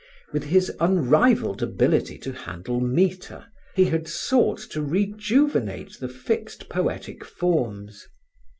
[0.33, 7.23] With his unrivalled ability to handle metre, he had sought to rejuvenate the fixed poetic
[7.23, 8.07] forms.